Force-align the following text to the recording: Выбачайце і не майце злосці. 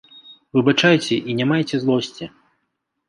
Выбачайце 0.57 1.13
і 1.19 1.31
не 1.41 1.45
майце 1.53 1.75
злосці. 1.85 2.31